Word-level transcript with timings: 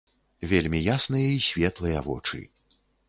Вельмі 0.53 0.79
ясныя 0.95 1.27
і 1.35 1.43
светлыя 1.49 2.01
вочы. 2.07 2.41